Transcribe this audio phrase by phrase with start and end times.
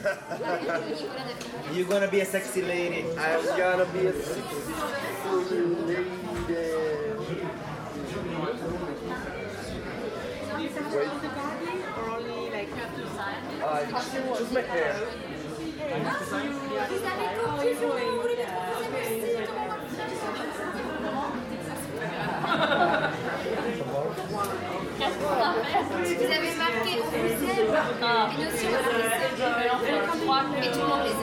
[1.72, 3.04] You're gonna be a sexy lady.
[3.18, 4.40] I'm gonna be a sexy
[5.86, 6.06] lady.
[10.92, 11.08] Wait.
[11.98, 12.68] Or only like
[13.62, 14.96] Uh, just my hair.
[25.00, 30.60] Vous avez marqué on les aime et nous aussi on les aime.
[30.62, 31.14] Et tout le monde les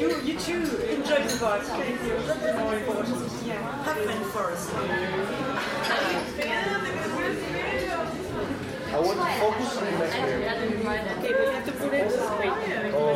[0.00, 1.74] you, you too enjoy the vodka.
[2.26, 3.10] That's.
[3.84, 4.68] Have fun first.
[8.92, 10.36] I want to focus on my hair.
[11.18, 12.92] Okay, we have to put it wait.
[12.92, 13.15] So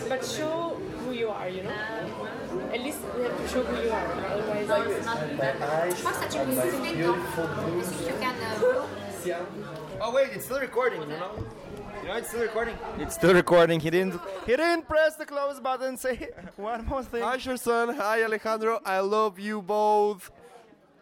[0.00, 2.70] But but show who you are, you know?
[2.72, 4.06] At least we have to show who you are.
[4.32, 5.50] Otherwise My
[5.82, 7.80] eyes Je crois que ça tue and my beautiful non blue.
[7.80, 11.32] Est-ce que you can uh, Oh wait, it's still recording, you know?
[12.02, 12.76] You know it's still recording?
[12.98, 13.80] It's still recording.
[13.80, 17.22] He didn't he didn't press the close button say one more thing.
[17.22, 20.30] Hi Sherson, hi Alejandro, I love you both.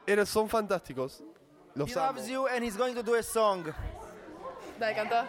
[0.07, 1.23] Eres son fantásticos.
[1.77, 2.07] Los He amo.
[2.07, 3.65] loves you and he's going to do a song.
[4.79, 5.25] Dale, canta.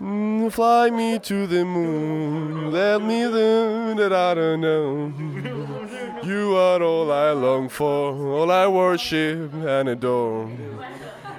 [0.00, 5.12] Mm, fly me to the moon, let me do that I don't know.
[6.22, 10.50] You are all I long for, all I worship and adore.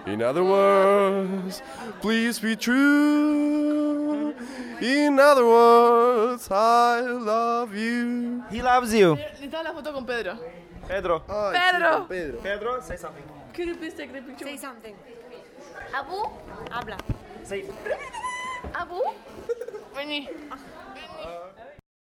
[0.06, 1.62] In other words,
[2.02, 4.34] please be true.
[4.80, 8.44] In other words, I love you.
[8.50, 9.16] He loves you.
[9.16, 10.38] Necesitaba la foto con Pedro.
[10.88, 11.20] Pedro.
[11.20, 12.06] Pedro!
[12.08, 12.40] Pedro.
[12.42, 13.24] Pedro, say something.
[13.54, 14.46] Could you please take the picture?
[14.46, 14.96] Say something.
[15.94, 16.30] Abu,
[16.72, 16.98] habla.
[17.44, 17.66] Say
[18.74, 19.02] Abu?
[19.96, 20.30] Vení.